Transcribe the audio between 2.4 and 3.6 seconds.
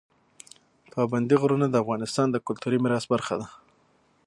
کلتوري میراث برخه ده.